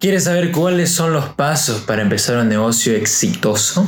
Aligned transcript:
¿Quieres 0.00 0.24
saber 0.24 0.50
cuáles 0.50 0.90
son 0.90 1.12
los 1.12 1.28
pasos 1.34 1.82
para 1.82 2.00
empezar 2.00 2.38
un 2.38 2.48
negocio 2.48 2.94
exitoso? 2.94 3.86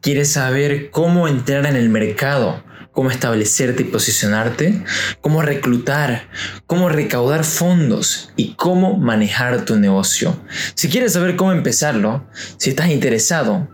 ¿Quieres 0.00 0.32
saber 0.32 0.90
cómo 0.90 1.28
entrar 1.28 1.64
en 1.66 1.76
el 1.76 1.90
mercado? 1.90 2.64
¿Cómo 2.90 3.12
establecerte 3.12 3.82
y 3.82 3.86
posicionarte? 3.86 4.82
¿Cómo 5.20 5.42
reclutar? 5.42 6.28
¿Cómo 6.66 6.88
recaudar 6.88 7.44
fondos? 7.44 8.32
¿Y 8.34 8.54
cómo 8.54 8.96
manejar 8.96 9.64
tu 9.64 9.76
negocio? 9.76 10.36
Si 10.74 10.88
quieres 10.88 11.12
saber 11.12 11.36
cómo 11.36 11.52
empezarlo, 11.52 12.26
si 12.56 12.70
estás 12.70 12.88
interesado, 12.88 13.68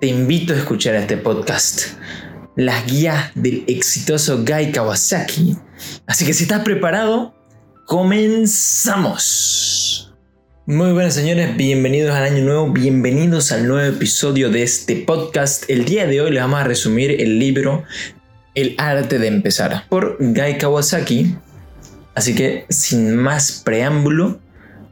te 0.00 0.06
invito 0.06 0.54
a 0.54 0.56
escuchar 0.56 0.94
este 0.94 1.18
podcast. 1.18 1.98
Las 2.56 2.86
guías 2.86 3.30
del 3.34 3.64
exitoso 3.68 4.42
Guy 4.42 4.72
Kawasaki. 4.72 5.54
Así 6.06 6.24
que 6.24 6.32
si 6.32 6.44
estás 6.44 6.64
preparado, 6.64 7.34
comenzamos. 7.84 10.03
Muy 10.66 10.92
buenas 10.92 11.12
señores, 11.12 11.58
bienvenidos 11.58 12.14
al 12.14 12.24
año 12.24 12.42
nuevo, 12.42 12.72
bienvenidos 12.72 13.52
al 13.52 13.68
nuevo 13.68 13.86
episodio 13.86 14.48
de 14.48 14.62
este 14.62 14.96
podcast. 14.96 15.68
El 15.68 15.84
día 15.84 16.06
de 16.06 16.22
hoy 16.22 16.30
les 16.30 16.42
vamos 16.42 16.58
a 16.58 16.64
resumir 16.64 17.20
el 17.20 17.38
libro 17.38 17.84
El 18.54 18.74
arte 18.78 19.18
de 19.18 19.26
empezar 19.26 19.84
por 19.90 20.16
Guy 20.18 20.56
Kawasaki. 20.56 21.36
Así 22.14 22.34
que 22.34 22.64
sin 22.70 23.14
más 23.14 23.60
preámbulo, 23.62 24.40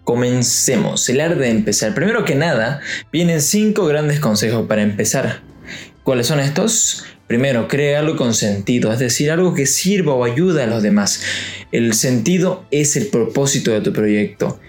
comencemos. 0.05 1.09
El 1.09 1.23
arte 1.23 1.41
de 1.41 1.49
empezar. 1.49 1.95
Primero 1.95 2.27
que 2.27 2.35
nada, 2.35 2.83
vienen 3.11 3.41
cinco 3.41 3.87
grandes 3.87 4.21
consejos 4.21 4.67
para 4.69 4.83
empezar. 4.83 5.41
¿Cuáles 6.03 6.27
son 6.27 6.39
estos? 6.39 7.07
Primero, 7.27 7.67
crea 7.67 8.01
algo 8.01 8.17
con 8.17 8.35
sentido, 8.35 8.93
es 8.93 8.99
decir, 8.99 9.31
algo 9.31 9.55
que 9.55 9.65
sirva 9.65 10.13
o 10.13 10.25
ayude 10.27 10.65
a 10.65 10.67
los 10.67 10.83
demás. 10.83 11.23
El 11.73 11.95
sentido 11.95 12.67
es 12.71 12.95
el 12.97 13.07
propósito 13.07 13.71
de 13.71 13.81
tu 13.81 13.95
proyecto. 13.95 14.61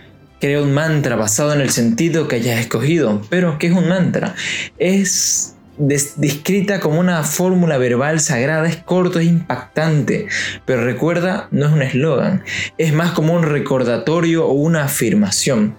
Crea 0.43 0.61
un 0.61 0.73
mantra 0.73 1.15
basado 1.15 1.53
en 1.53 1.61
el 1.61 1.69
sentido 1.69 2.27
que 2.27 2.35
hayas 2.35 2.59
escogido. 2.59 3.21
Pero, 3.29 3.57
¿qué 3.57 3.67
es 3.67 3.73
un 3.73 3.87
mantra? 3.87 4.35
Es 4.77 5.55
descrita 5.77 6.81
como 6.81 6.99
una 6.99 7.23
fórmula 7.23 7.77
verbal 7.77 8.19
sagrada, 8.19 8.67
es 8.67 8.75
corto, 8.75 9.21
es 9.21 9.27
impactante, 9.27 10.27
pero 10.65 10.83
recuerda, 10.83 11.47
no 11.51 11.67
es 11.67 11.71
un 11.71 11.81
eslogan, 11.81 12.43
es 12.77 12.91
más 12.91 13.11
como 13.11 13.33
un 13.33 13.43
recordatorio 13.43 14.45
o 14.45 14.51
una 14.51 14.83
afirmación. 14.83 15.77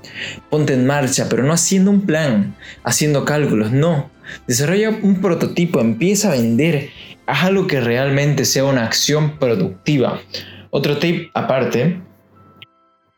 Ponte 0.48 0.72
en 0.72 0.86
marcha, 0.86 1.27
pero 1.28 1.42
no 1.42 1.52
haciendo 1.52 1.91
un 1.91 2.06
plan, 2.06 2.56
haciendo 2.84 3.27
cálculos, 3.27 3.70
no. 3.70 4.08
Desarrolla 4.46 4.98
un 5.02 5.20
prototipo, 5.20 5.78
empieza 5.78 6.28
a 6.28 6.36
vender, 6.36 6.89
haz 7.27 7.44
algo 7.44 7.67
que 7.67 7.83
realmente 7.83 8.46
sea 8.46 8.64
una 8.64 8.86
acción 8.86 9.39
productiva. 9.39 10.22
Otro 10.70 10.96
tip 10.96 11.30
aparte 11.34 12.00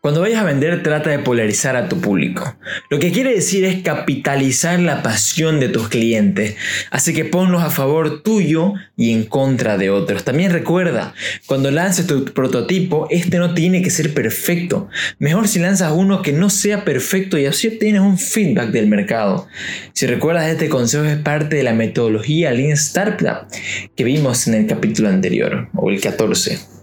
cuando 0.06 0.20
vayas 0.20 0.40
a 0.40 0.44
vender 0.44 0.84
trata 0.84 1.10
de 1.10 1.18
polarizar 1.18 1.74
a 1.74 1.88
tu 1.88 2.00
público. 2.00 2.56
Lo 2.90 3.00
que 3.00 3.10
quiere 3.10 3.34
decir 3.34 3.64
es 3.64 3.82
capitalizar 3.82 4.78
la 4.78 5.02
pasión 5.02 5.58
de 5.58 5.68
tus 5.68 5.88
clientes. 5.88 6.54
Así 6.92 7.12
que 7.12 7.24
ponlos 7.24 7.64
a 7.64 7.70
favor 7.70 8.22
tuyo 8.22 8.74
y 8.96 9.10
en 9.10 9.24
contra 9.24 9.76
de 9.76 9.90
otros. 9.90 10.22
También 10.22 10.52
recuerda, 10.52 11.12
cuando 11.46 11.72
lances 11.72 12.06
tu 12.06 12.24
prototipo, 12.24 13.08
este 13.10 13.38
no 13.38 13.52
tiene 13.52 13.82
que 13.82 13.90
ser 13.90 14.14
perfecto. 14.14 14.88
Mejor 15.18 15.48
si 15.48 15.58
lanzas 15.58 15.90
uno 15.92 16.22
que 16.22 16.32
no 16.32 16.50
sea 16.50 16.84
perfecto 16.84 17.36
y 17.36 17.46
así 17.46 17.66
obtienes 17.66 18.02
un 18.02 18.16
feedback 18.16 18.70
del 18.70 18.86
mercado. 18.86 19.48
Si 19.92 20.06
recuerdas, 20.06 20.46
este 20.46 20.68
consejo 20.68 21.02
es 21.02 21.18
parte 21.18 21.56
de 21.56 21.64
la 21.64 21.74
metodología 21.74 22.52
Lean 22.52 22.70
Startup 22.74 23.48
que 23.96 24.04
vimos 24.04 24.46
en 24.46 24.54
el 24.54 24.66
capítulo 24.68 25.08
anterior, 25.08 25.68
o 25.74 25.90
el 25.90 26.00
14. 26.00 26.75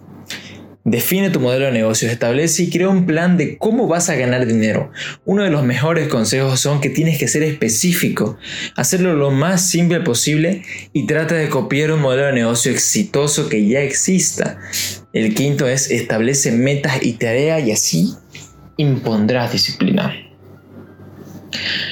Define 0.86 1.30
tu 1.30 1.40
modelo 1.40 1.66
de 1.66 1.72
negocio, 1.72 2.10
establece 2.10 2.64
y 2.64 2.70
crea 2.70 2.90
un 2.90 3.06
plan 3.06 3.38
de 3.38 3.58
cómo 3.58 3.88
vas 3.88 4.10
a 4.10 4.16
ganar 4.16 4.46
dinero. 4.46 4.92
Uno 5.24 5.44
de 5.44 5.50
los 5.50 5.64
mejores 5.64 6.10
consejos 6.10 6.60
son 6.60 6.82
que 6.82 6.90
tienes 6.90 7.18
que 7.18 7.30
ser 7.30 7.42
específico, 7.44 8.38
hacerlo 8.76 9.16
lo 9.16 9.32
más 9.32 9.70
simple 9.70 10.02
posible 10.02 10.64
y 10.92 11.08
trata 11.08 11.36
de 11.36 11.48
copiar 11.48 11.94
un 11.94 12.02
modelo 12.02 12.26
de 12.26 12.34
negocio 12.34 12.70
exitoso 12.70 13.48
que 13.48 13.66
ya 13.66 13.80
exista. 13.80 14.60
El 15.14 15.34
quinto 15.34 15.70
es 15.70 15.90
establece 15.90 16.52
metas 16.52 17.02
y 17.02 17.14
tareas 17.14 17.66
y 17.66 17.72
así 17.72 18.14
impondrás 18.76 19.54
disciplina. 19.54 20.14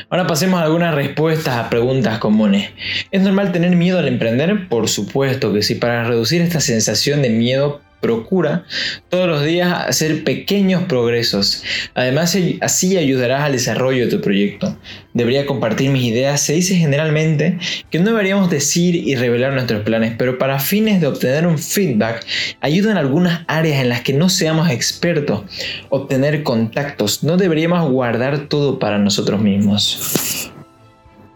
Ahora 0.10 0.28
pasemos 0.28 0.60
a 0.60 0.64
algunas 0.64 0.94
respuestas 0.94 1.56
a 1.56 1.70
preguntas 1.70 2.20
comunes. 2.20 2.72
¿Es 3.12 3.22
normal 3.22 3.54
tener 3.54 3.74
miedo 3.78 4.00
al 4.00 4.10
emprender? 4.10 4.68
Por 4.68 4.90
supuesto 4.90 5.54
que 5.54 5.62
sí. 5.62 5.76
Para 5.76 6.04
reducir 6.04 6.42
esta 6.42 6.60
sensación 6.60 7.22
de 7.22 7.30
miedo 7.30 7.80
Procura 8.02 8.66
todos 9.10 9.28
los 9.28 9.46
días 9.46 9.88
hacer 9.88 10.24
pequeños 10.24 10.84
progresos. 10.84 11.64
Además, 11.94 12.36
así 12.62 12.98
ayudarás 12.98 13.44
al 13.44 13.52
desarrollo 13.52 14.06
de 14.06 14.12
tu 14.12 14.22
proyecto. 14.22 14.76
Debería 15.14 15.46
compartir 15.46 15.92
mis 15.92 16.04
ideas. 16.04 16.42
Se 16.42 16.54
dice 16.54 16.76
generalmente 16.76 17.60
que 17.92 18.00
no 18.00 18.06
deberíamos 18.06 18.50
decir 18.50 18.96
y 18.96 19.16
revelar 19.16 19.54
nuestros 19.54 19.84
planes, 19.84 20.16
pero 20.18 20.38
para 20.40 20.60
fines 20.60 21.00
de 21.00 21.08
obtener 21.08 21.46
un 21.46 21.60
feedback, 21.60 22.26
ayudan 22.60 22.98
algunas 22.98 23.42
áreas 23.48 23.82
en 23.82 23.90
las 23.90 24.02
que 24.02 24.14
no 24.14 24.30
seamos 24.30 24.70
expertos. 24.70 25.44
Obtener 25.90 26.44
contactos. 26.44 27.24
No 27.24 27.38
deberíamos 27.38 27.90
guardar 27.92 28.48
todo 28.48 28.80
para 28.80 28.98
nosotros 28.98 29.40
mismos. 29.40 30.52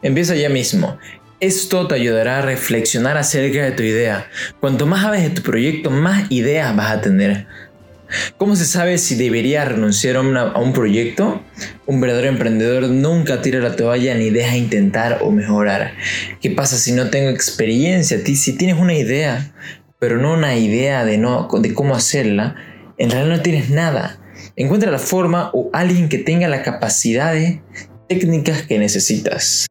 Empieza 0.01 0.35
ya 0.35 0.49
mismo. 0.49 0.97
Esto 1.41 1.85
te 1.85 1.95
ayudará 1.95 2.37
a 2.37 2.41
reflexionar 2.41 3.17
acerca 3.17 3.61
de 3.61 3.71
tu 3.71 3.83
idea. 3.83 4.27
Cuanto 4.61 4.85
más 4.85 5.01
sabes 5.01 5.23
de 5.23 5.31
tu 5.31 5.41
proyecto, 5.41 5.91
más 5.91 6.31
ideas 6.31 6.73
vas 6.73 6.91
a 6.91 7.01
tener. 7.01 7.45
¿Cómo 8.37 8.55
se 8.55 8.63
sabe 8.63 8.97
si 8.97 9.15
debería 9.15 9.65
renunciar 9.65 10.15
a, 10.15 10.21
un 10.21 10.71
proyecto? 10.71 11.43
Un 11.85 11.99
verdadero 11.99 12.29
emprendedor 12.29 12.83
nunca 12.83 13.41
tira 13.41 13.59
la 13.59 13.75
toalla 13.75 14.15
ni 14.15 14.29
deja 14.29 14.55
intentar 14.55 15.19
o 15.23 15.31
mejorar. 15.31 15.95
¿Qué 16.41 16.51
pasa 16.51 16.77
si 16.77 16.93
no 16.93 17.09
tengo 17.09 17.29
experiencia? 17.29 18.17
Si 18.23 18.53
tienes 18.53 18.79
una 18.79 18.93
idea, 18.93 19.53
pero 19.99 20.17
no 20.17 20.35
una 20.35 20.55
idea 20.55 21.03
de, 21.03 21.17
de 21.17 21.73
cómo 21.73 21.95
hacerla, 21.95 22.55
en 22.97 23.09
realidad 23.09 23.35
no 23.35 23.41
tienes 23.41 23.69
nada. 23.69 24.19
Encuentra 24.55 24.89
la 24.89 24.99
forma 24.99 25.49
o 25.53 25.69
alguien 25.73 26.07
que 26.07 26.17
tenga 26.17 26.47
la 26.47 26.63
capacidad 26.63 27.33
de 27.33 27.61
técnicas 28.07 28.61
que 28.61 28.79
necesitas. 28.79 29.67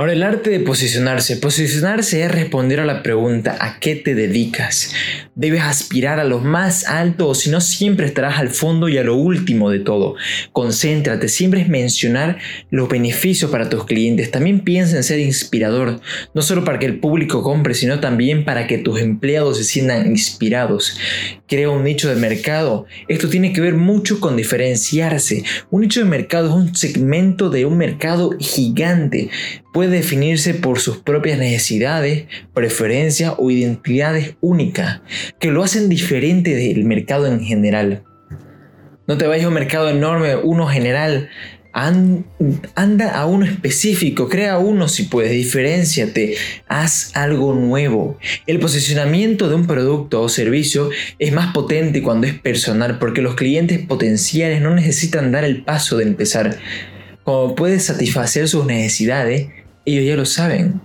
Ahora, 0.00 0.14
el 0.14 0.22
arte 0.22 0.48
de 0.48 0.60
posicionarse. 0.60 1.36
Posicionarse 1.36 2.22
es 2.22 2.32
responder 2.32 2.80
a 2.80 2.86
la 2.86 3.02
pregunta 3.02 3.58
¿a 3.60 3.78
qué 3.80 3.96
te 3.96 4.14
dedicas? 4.14 4.94
Debes 5.34 5.60
aspirar 5.60 6.18
a 6.18 6.24
lo 6.24 6.38
más 6.38 6.86
alto 6.86 7.28
o 7.28 7.34
si 7.34 7.50
no 7.50 7.60
siempre 7.60 8.06
estarás 8.06 8.38
al 8.38 8.48
fondo 8.48 8.88
y 8.88 8.96
a 8.96 9.04
lo 9.04 9.14
último 9.14 9.68
de 9.68 9.80
todo. 9.80 10.14
Concéntrate, 10.52 11.28
siempre 11.28 11.60
es 11.60 11.68
mencionar 11.68 12.38
los 12.70 12.88
beneficios 12.88 13.50
para 13.50 13.68
tus 13.68 13.84
clientes. 13.84 14.30
También 14.30 14.60
piensa 14.60 14.96
en 14.96 15.04
ser 15.04 15.18
inspirador, 15.18 16.00
no 16.32 16.40
solo 16.40 16.64
para 16.64 16.78
que 16.78 16.86
el 16.86 16.98
público 16.98 17.42
compre, 17.42 17.74
sino 17.74 18.00
también 18.00 18.46
para 18.46 18.66
que 18.66 18.78
tus 18.78 19.02
empleados 19.02 19.58
se 19.58 19.64
sientan 19.64 20.06
inspirados. 20.06 20.98
Crea 21.46 21.68
un 21.68 21.84
nicho 21.84 22.08
de 22.08 22.16
mercado. 22.16 22.86
Esto 23.06 23.28
tiene 23.28 23.52
que 23.52 23.60
ver 23.60 23.74
mucho 23.74 24.18
con 24.18 24.34
diferenciarse. 24.38 25.44
Un 25.70 25.82
nicho 25.82 26.00
de 26.00 26.06
mercado 26.06 26.48
es 26.48 26.54
un 26.54 26.74
segmento 26.74 27.50
de 27.50 27.66
un 27.66 27.76
mercado 27.76 28.30
gigante 28.38 29.28
puede 29.72 29.90
definirse 29.98 30.54
por 30.54 30.80
sus 30.80 30.98
propias 30.98 31.38
necesidades, 31.38 32.24
preferencias 32.54 33.34
o 33.38 33.50
identidades 33.50 34.36
únicas, 34.40 35.00
que 35.38 35.50
lo 35.50 35.62
hacen 35.62 35.88
diferente 35.88 36.54
del 36.54 36.84
mercado 36.84 37.26
en 37.26 37.40
general. 37.40 38.02
No 39.06 39.18
te 39.18 39.26
vayas 39.26 39.46
a 39.46 39.48
un 39.48 39.54
mercado 39.54 39.90
enorme, 39.90 40.36
uno 40.36 40.66
general. 40.68 41.30
anda 41.72 43.10
a 43.14 43.26
uno 43.26 43.44
específico, 43.44 44.28
crea 44.28 44.58
uno 44.58 44.88
si 44.88 45.04
puedes, 45.04 45.32
diferenciate, 45.32 46.36
haz 46.68 47.16
algo 47.16 47.54
nuevo. 47.54 48.18
El 48.46 48.58
posicionamiento 48.58 49.48
de 49.48 49.54
un 49.54 49.66
producto 49.66 50.20
o 50.22 50.28
servicio 50.28 50.90
es 51.18 51.32
más 51.32 51.52
potente 51.52 52.02
cuando 52.02 52.26
es 52.26 52.34
personal 52.34 52.98
porque 52.98 53.22
los 53.22 53.34
clientes 53.34 53.78
potenciales 53.80 54.60
no 54.62 54.74
necesitan 54.74 55.32
dar 55.32 55.44
el 55.44 55.62
paso 55.64 55.96
de 55.96 56.04
empezar. 56.04 56.58
Como 57.24 57.54
puedes 57.54 57.84
satisfacer 57.84 58.48
sus 58.48 58.64
necesidades, 58.64 59.48
ellos 59.84 60.04
ya 60.04 60.16
lo 60.16 60.26
saben. 60.26 60.80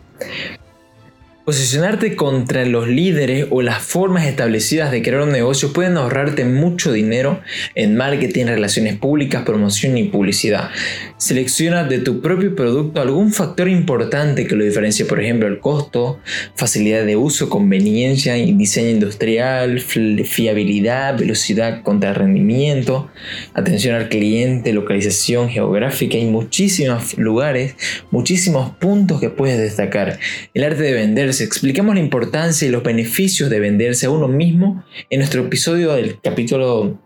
Posicionarte 1.45 2.15
contra 2.15 2.65
los 2.65 2.87
líderes 2.87 3.45
o 3.51 3.61
las 3.61 3.83
formas 3.83 4.25
establecidas 4.25 4.89
de 4.89 5.03
crear 5.03 5.21
un 5.21 5.31
negocio 5.31 5.73
pueden 5.73 5.95
ahorrarte 5.95 6.43
mucho 6.43 6.91
dinero 6.91 7.39
en 7.75 7.95
marketing, 7.95 8.47
relaciones 8.47 8.97
públicas, 8.97 9.43
promoción 9.43 9.95
y 9.95 10.05
publicidad. 10.05 10.71
Selecciona 11.17 11.85
de 11.85 11.99
tu 11.99 12.21
propio 12.21 12.55
producto 12.55 13.01
algún 13.01 13.31
factor 13.31 13.69
importante 13.69 14.45
que 14.45 14.55
lo 14.55 14.65
diferencie, 14.65 15.05
por 15.05 15.21
ejemplo, 15.21 15.47
el 15.47 15.59
costo, 15.59 16.19
facilidad 16.55 17.05
de 17.05 17.15
uso, 17.15 17.49
conveniencia, 17.49 18.33
diseño 18.33 18.89
industrial, 18.89 19.79
fiabilidad, 19.79 21.17
velocidad 21.17 21.83
contra 21.83 22.13
rendimiento, 22.13 23.09
atención 23.53 23.95
al 23.95 24.09
cliente, 24.09 24.73
localización 24.73 25.49
geográfica 25.49 26.17
y 26.17 26.25
muchísimos 26.25 27.17
lugares, 27.17 27.75
muchísimos 28.11 28.71
puntos 28.71 29.21
que 29.21 29.29
puedes 29.29 29.57
destacar. 29.57 30.19
El 30.53 30.63
arte 30.65 30.83
de 30.83 30.93
vender 30.93 31.29
explicamos 31.29 31.95
la 31.95 32.01
importancia 32.01 32.67
y 32.67 32.71
los 32.71 32.83
beneficios 32.83 33.49
de 33.49 33.59
venderse 33.59 34.05
a 34.07 34.09
uno 34.09 34.27
mismo 34.27 34.83
en 35.09 35.19
nuestro 35.19 35.43
episodio 35.43 35.93
del 35.93 36.19
capítulo 36.21 36.99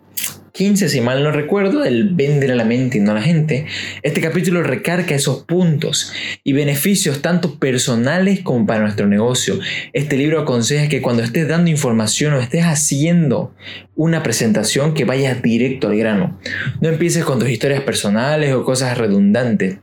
15, 0.60 0.90
si 0.90 1.00
mal 1.00 1.24
no 1.24 1.32
recuerdo, 1.32 1.86
el 1.86 2.10
vender 2.10 2.52
a 2.52 2.56
la 2.56 2.66
mente 2.66 2.98
y 2.98 3.00
no 3.00 3.12
a 3.12 3.14
la 3.14 3.22
gente, 3.22 3.66
este 4.02 4.20
capítulo 4.20 4.62
recarga 4.62 5.16
esos 5.16 5.46
puntos 5.46 6.12
y 6.44 6.52
beneficios 6.52 7.22
tanto 7.22 7.58
personales 7.60 8.42
como 8.42 8.66
para 8.66 8.82
nuestro 8.82 9.08
negocio. 9.08 9.58
Este 9.94 10.18
libro 10.18 10.42
aconseja 10.42 10.90
que 10.90 11.02
cuando 11.02 11.24
estés 11.24 11.48
dando 11.48 11.70
información 11.70 12.34
o 12.34 12.42
estés 12.42 12.66
haciendo 12.66 13.56
una 13.96 14.22
presentación 14.22 14.94
que 14.94 15.06
vayas 15.06 15.42
directo 15.42 15.88
al 15.88 15.96
grano. 15.96 16.38
No 16.82 16.90
empieces 16.90 17.24
con 17.24 17.40
tus 17.40 17.48
historias 17.48 17.84
personales 17.84 18.54
o 18.54 18.66
cosas 18.66 18.98
redundantes. 18.98 19.78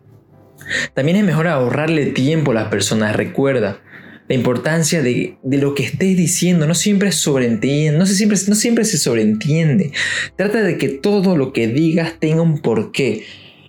También 0.92 1.16
es 1.16 1.24
mejor 1.24 1.48
ahorrarle 1.48 2.04
tiempo 2.04 2.50
a 2.50 2.54
las 2.54 2.68
personas. 2.68 3.16
Recuerda, 3.16 3.80
la 4.28 4.34
importancia 4.34 5.02
de, 5.02 5.36
lo 5.42 5.74
que 5.74 5.84
estés 5.84 6.16
diciendo 6.16 6.66
no 6.66 6.74
siempre 6.74 7.12
sobreentiende, 7.12 7.98
no, 7.98 8.06
siempre, 8.06 8.38
no 8.48 8.54
siempre 8.54 8.84
se 8.84 8.98
sobreentiende. 8.98 9.92
Trata 10.36 10.62
de 10.62 10.78
que 10.78 10.88
todo 10.88 11.36
lo 11.36 11.52
que 11.52 11.68
digas 11.68 12.14
tenga 12.18 12.42
un 12.42 12.60
porqué. 12.60 13.24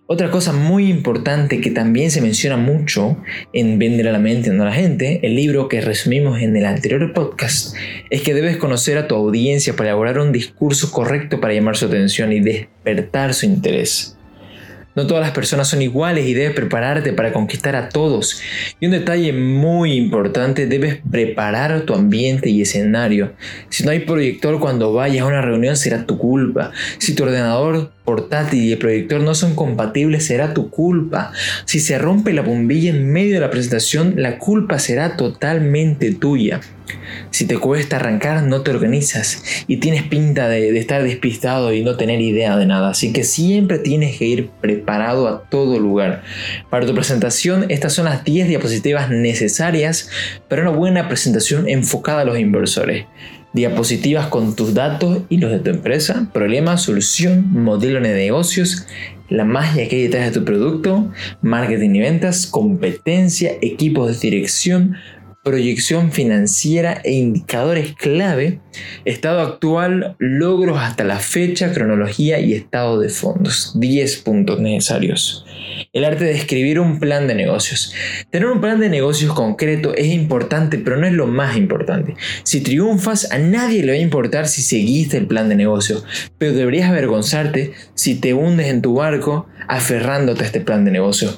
Otra 0.10 0.32
cosa 0.32 0.54
muy 0.54 0.90
importante 0.90 1.60
que 1.60 1.70
también 1.70 2.12
se 2.12 2.22
menciona 2.22 2.56
mucho 2.56 3.18
en 3.52 3.78
Vender 3.78 4.08
a 4.08 4.14
la 4.14 4.20
mente, 4.20 4.52
no 4.52 4.64
a 4.64 4.68
la 4.68 4.74
gente, 4.74 5.20
el 5.24 5.36
libro 5.36 5.68
que 5.68 5.82
resumimos 5.82 6.42
en 6.42 6.56
el 6.56 6.66
anterior 6.66 7.12
podcast, 7.12 7.76
es 8.10 8.22
que 8.22 8.34
debes 8.34 8.56
conocer 8.56 8.98
a 8.98 9.10
tu 9.10 9.16
audiencia 9.16 9.76
para 9.76 9.90
elaborar 9.90 10.20
un 10.20 10.32
discurso 10.32 10.92
correcto 10.92 11.42
para 11.42 11.54
llamar 11.54 11.76
su 11.76 11.88
atención 11.88 12.32
y 12.32 12.40
despertar 12.40 13.34
su 13.34 13.48
interés. 13.48 14.17
No 14.98 15.06
todas 15.06 15.22
las 15.22 15.32
personas 15.32 15.68
son 15.68 15.84
iguales 15.84 16.26
y 16.26 16.34
debes 16.34 16.56
prepararte 16.56 17.14
para 17.14 17.32
conquistar 17.32 17.76
a 17.76 17.88
todos. 17.88 18.42
Y 18.80 18.88
un 18.88 18.94
detalle 18.94 19.32
muy 19.32 19.94
importante, 19.94 20.66
debes 20.66 21.02
preparar 21.12 21.82
tu 21.82 21.94
ambiente 21.94 22.50
y 22.50 22.64
escenario. 22.64 23.34
Si 23.70 23.84
no 23.84 23.92
hay 23.92 24.00
proyector 24.00 24.60
cuando 24.60 24.94
vayas 24.94 25.22
a 25.22 25.28
una 25.28 25.42
reunión 25.44 25.78
será 25.78 26.08
tu 26.08 26.18
culpa. 26.18 26.72
Si 26.98 27.14
tu 27.14 27.26
ordenador 27.26 27.92
portátil 28.08 28.64
y 28.64 28.72
el 28.72 28.78
proyector 28.78 29.20
no 29.20 29.36
son 29.36 29.54
compatibles 29.54 30.26
será 30.26 30.54
tu 30.54 30.70
culpa. 30.70 31.34
Si 31.66 31.82
se 31.82 31.98
rompe 31.98 32.32
la 32.32 32.42
bombilla 32.42 32.90
en 32.90 33.12
medio 33.12 33.34
de 33.34 33.42
la 33.42 33.50
presentación, 33.50 34.14
la 34.16 34.38
culpa 34.38 34.80
será 34.80 35.18
totalmente 35.18 36.14
tuya. 36.14 36.62
Si 37.32 37.46
te 37.46 37.58
cuesta 37.58 37.98
arrancar, 37.98 38.44
no 38.44 38.62
te 38.62 38.72
organizas 38.72 39.44
y 39.68 39.78
tienes 39.78 40.04
pinta 40.04 40.48
de, 40.48 40.78
estar 40.80 41.04
despistado 41.04 41.74
y 41.74 41.84
no 41.84 41.98
tener 41.98 42.22
idea 42.22 42.56
de 42.56 42.66
nada. 42.66 42.92
Así 42.92 43.12
que 43.12 43.26
siempre 43.26 43.78
tienes 43.78 44.18
que 44.18 44.26
ir 44.26 44.50
preparado 44.62 45.28
a 45.28 45.44
todo 45.50 45.78
lugar. 45.78 46.24
Para 46.70 46.86
tu 46.86 46.94
presentación, 46.94 47.66
estas 47.68 47.92
son 47.92 48.06
las 48.06 48.24
10 48.24 48.48
diapositivas 48.48 49.10
necesarias 49.10 50.10
para 50.48 50.62
una 50.62 50.72
buena 50.72 51.10
presentación 51.10 51.68
enfocada 51.68 52.22
a 52.22 52.26
los 52.26 52.40
inversores. 52.40 53.06
Diapositivas 53.58 54.28
con 54.28 54.56
tus 54.56 54.76
datos 54.76 55.24
y 55.30 55.40
los 55.40 55.50
de 55.50 55.58
tu 55.58 55.72
empresa, 55.72 56.30
problema, 56.32 56.78
solución, 56.78 57.52
modelo 57.52 58.00
de 58.00 58.14
negocios, 58.14 58.86
la 59.30 59.46
magia 59.46 59.90
que 59.90 59.96
hay 59.96 60.04
detrás 60.04 60.26
de 60.26 60.40
tu 60.40 60.46
producto, 60.46 61.12
marketing 61.42 61.96
y 61.96 62.00
ventas, 62.02 62.46
competencia, 62.46 63.54
equipos 63.64 64.12
de 64.12 64.30
dirección, 64.30 64.98
proyección 65.44 66.12
financiera 66.12 67.02
e 67.04 67.14
indicadores 67.14 67.96
clave, 67.96 68.60
estado 69.06 69.40
actual, 69.40 70.16
logros 70.20 70.78
hasta 70.78 71.04
la 71.04 71.18
fecha, 71.18 71.74
cronología 71.74 72.40
y 72.40 72.54
estado 72.54 73.00
de 73.00 73.10
fondos. 73.10 73.72
10 73.80 74.18
puntos 74.18 74.60
necesarios. 74.60 75.47
El 75.98 76.06
arte 76.06 76.26
de 76.26 76.34
escribir 76.34 76.80
un 76.80 77.00
plan 77.00 77.28
de 77.28 77.34
negocios. 77.34 77.92
Tener 78.30 78.48
un 78.48 78.62
plan 78.62 78.80
de 78.80 78.88
negocios 78.88 79.34
concreto 79.34 79.96
es 79.96 80.06
importante, 80.06 80.78
pero 80.78 80.96
no 80.96 81.08
es 81.08 81.14
lo 81.14 81.26
más 81.26 81.58
importante. 81.58 82.14
Si 82.44 82.62
triunfas, 82.62 83.32
a 83.32 83.40
nadie 83.40 83.82
le 83.82 83.94
va 83.94 83.98
a 83.98 84.02
importar 84.02 84.48
si 84.48 84.62
seguiste 84.62 85.18
el 85.18 85.26
plan 85.26 85.50
de 85.50 85.56
negocios, 85.56 86.06
pero 86.38 86.54
deberías 86.54 86.92
avergonzarte 86.92 87.72
si 87.96 88.14
te 88.14 88.36
hundes 88.36 88.68
en 88.68 88.84
tu 88.84 88.94
barco 88.94 89.48
aferrándote 89.68 90.44
a 90.44 90.46
este 90.46 90.62
plan 90.62 90.86
de 90.86 90.92
negocio. 90.92 91.32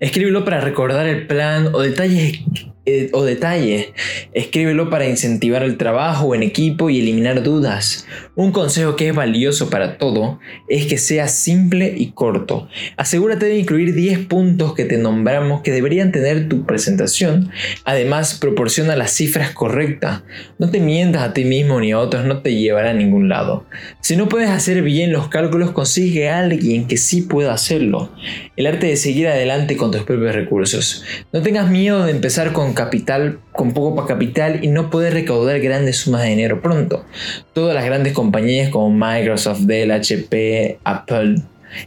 Escríbelo 0.00 0.46
para 0.46 0.62
recordar 0.62 1.06
el 1.06 1.26
plan 1.26 1.74
o 1.74 1.82
detalles 1.82 2.40
eh, 2.84 3.10
o 3.12 3.22
detalles. 3.22 3.92
Escríbelo 4.32 4.90
para 4.90 5.08
incentivar 5.08 5.62
el 5.62 5.76
trabajo 5.76 6.34
en 6.34 6.42
equipo 6.42 6.90
y 6.90 6.98
eliminar 6.98 7.44
dudas. 7.44 8.06
Un 8.34 8.50
consejo 8.50 8.96
que 8.96 9.08
es 9.08 9.14
valioso 9.14 9.70
para 9.70 9.98
todo 9.98 10.40
es 10.68 10.86
que 10.86 10.98
sea 10.98 11.28
simple 11.28 11.94
y 11.96 12.12
corto. 12.12 12.68
Asegúrate 12.96 13.46
de 13.46 13.58
incluir 13.58 13.94
10 13.94 14.26
puntos 14.26 14.74
que 14.74 14.84
te 14.84 14.98
nombramos 14.98 15.62
que 15.62 15.70
deberían 15.70 16.10
tener 16.10 16.48
tu 16.48 16.66
presentación. 16.66 17.50
Además, 17.84 18.34
proporciona 18.40 18.96
las 18.96 19.12
cifras 19.12 19.50
correctas. 19.50 20.22
No 20.58 20.70
te 20.70 20.80
mientas 20.80 21.22
a 21.22 21.32
ti 21.32 21.44
mismo 21.44 21.80
ni 21.80 21.92
a 21.92 22.00
otros, 22.00 22.24
no 22.24 22.42
te 22.42 22.54
llevará 22.54 22.90
a 22.90 22.94
ningún 22.94 23.28
lado. 23.28 23.64
Si 24.00 24.16
no 24.16 24.28
puedes 24.28 24.50
hacer 24.50 24.82
bien 24.82 25.12
los 25.12 25.28
cálculos, 25.28 25.70
consigue 25.70 26.28
a 26.28 26.40
alguien 26.40 26.88
que 26.88 26.96
sí 26.96 27.22
pueda 27.22 27.52
hacerlo. 27.52 28.12
El 28.56 28.66
arte 28.66 28.86
de 28.86 28.96
seguir 28.96 29.28
adelante 29.28 29.76
con 29.76 29.92
tus 29.92 30.02
propios 30.02 30.34
recursos. 30.34 31.04
No 31.32 31.42
tengas 31.42 31.70
miedo 31.70 32.04
de 32.04 32.10
empezar 32.10 32.52
con 32.52 32.71
capital, 32.74 33.40
con 33.52 33.72
poco 33.72 34.06
capital 34.06 34.64
y 34.64 34.68
no 34.68 34.90
poder 34.90 35.14
recaudar 35.14 35.60
grandes 35.60 35.98
sumas 35.98 36.22
de 36.22 36.28
dinero 36.28 36.60
pronto. 36.60 37.04
Todas 37.52 37.74
las 37.74 37.84
grandes 37.84 38.12
compañías 38.12 38.70
como 38.70 38.90
Microsoft, 38.90 39.60
Dell, 39.60 39.90
HP, 39.90 40.78
Apple 40.84 41.36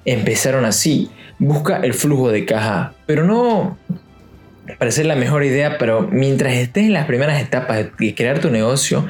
empezaron 0.05 0.65
así. 0.65 1.09
Busca 1.37 1.77
el 1.77 1.93
flujo 1.93 2.31
de 2.31 2.45
caja, 2.45 2.93
pero 3.05 3.23
no 3.23 3.77
parece 4.77 5.03
la 5.03 5.15
mejor 5.15 5.43
idea, 5.43 5.77
pero 5.77 6.07
mientras 6.11 6.53
estés 6.53 6.85
en 6.85 6.93
las 6.93 7.05
primeras 7.05 7.41
etapas 7.41 7.85
de 7.97 8.15
crear 8.15 8.39
tu 8.39 8.49
negocio, 8.49 9.07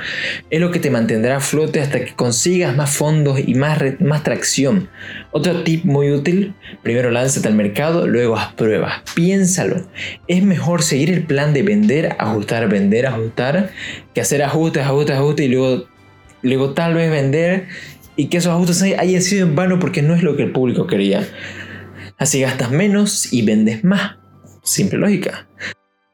es 0.49 0.59
lo 0.59 0.71
que 0.71 0.79
te 0.79 0.89
mantendrá 0.89 1.37
a 1.37 1.39
flote 1.39 1.79
hasta 1.79 2.03
que 2.03 2.13
consigas 2.13 2.75
más 2.75 2.95
fondos 2.95 3.39
y 3.45 3.55
más, 3.55 3.79
más 3.99 4.23
tracción. 4.23 4.89
Otro 5.31 5.63
tip 5.63 5.85
muy 5.85 6.11
útil, 6.11 6.53
primero 6.83 7.09
lánzate 7.09 7.47
al 7.47 7.55
mercado, 7.55 8.07
luego 8.07 8.37
haz 8.37 8.53
pruebas, 8.53 9.01
piénsalo. 9.15 9.87
Es 10.27 10.43
mejor 10.43 10.83
seguir 10.83 11.09
el 11.09 11.23
plan 11.23 11.53
de 11.53 11.63
vender, 11.63 12.15
ajustar, 12.19 12.67
vender, 12.69 13.07
ajustar, 13.07 13.69
que 14.13 14.21
hacer 14.21 14.43
ajustes, 14.43 14.83
ajustes, 14.83 15.15
ajustes 15.15 15.45
y 15.45 15.49
luego, 15.49 15.87
luego 16.41 16.73
tal 16.73 16.93
vez 16.93 17.09
vender 17.09 17.67
y 18.15 18.27
que 18.27 18.37
esos 18.37 18.51
ajustes 18.51 18.81
hayan 18.81 19.21
sido 19.21 19.47
en 19.47 19.55
vano 19.55 19.79
porque 19.79 20.01
no 20.01 20.15
es 20.15 20.23
lo 20.23 20.35
que 20.35 20.43
el 20.43 20.51
público 20.51 20.87
quería. 20.87 21.27
Así 22.17 22.41
gastas 22.41 22.71
menos 22.71 23.33
y 23.33 23.41
vendes 23.41 23.83
más. 23.83 24.17
Simple 24.65 24.97
lógica. 24.97 25.47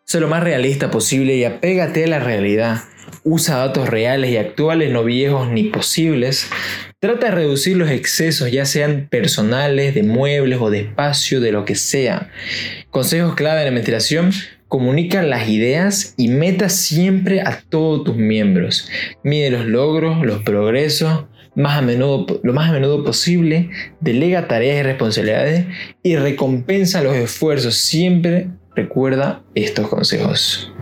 Sé 0.03 0.19
lo 0.19 0.27
más 0.27 0.43
realista 0.43 0.91
posible 0.91 1.35
y 1.37 1.45
apégate 1.45 2.03
a 2.03 2.07
la 2.07 2.19
realidad. 2.19 2.81
Usa 3.23 3.55
datos 3.55 3.87
reales 3.87 4.29
y 4.29 4.35
actuales, 4.35 4.91
no 4.91 5.05
viejos 5.05 5.49
ni 5.49 5.63
posibles. 5.63 6.47
Trata 6.99 7.27
de 7.27 7.31
reducir 7.31 7.77
los 7.77 7.89
excesos, 7.89 8.51
ya 8.51 8.65
sean 8.65 9.07
personales, 9.09 9.95
de 9.95 10.03
muebles 10.03 10.59
o 10.59 10.69
de 10.69 10.81
espacio, 10.81 11.39
de 11.39 11.53
lo 11.53 11.63
que 11.63 11.75
sea. 11.75 12.29
Consejos 12.89 13.35
clave 13.35 13.59
de 13.59 13.65
la 13.67 13.71
ventilación. 13.71 14.31
Comunica 14.67 15.23
las 15.23 15.47
ideas 15.47 16.13
y 16.17 16.27
metas 16.27 16.75
siempre 16.75 17.41
a 17.41 17.61
todos 17.69 18.03
tus 18.03 18.17
miembros. 18.17 18.89
Mide 19.23 19.49
los 19.49 19.65
logros, 19.65 20.25
los 20.25 20.43
progresos, 20.43 21.25
más 21.55 21.77
a 21.77 21.81
menudo, 21.81 22.39
lo 22.43 22.53
más 22.53 22.69
a 22.69 22.73
menudo 22.73 23.03
posible, 23.03 23.69
delega 23.99 24.47
tareas 24.47 24.79
y 24.79 24.83
responsabilidades 24.83 25.65
y 26.03 26.15
recompensa 26.15 27.03
los 27.03 27.15
esfuerzos. 27.15 27.75
Siempre 27.75 28.47
recuerda 28.75 29.43
estos 29.55 29.87
consejos. 29.87 30.73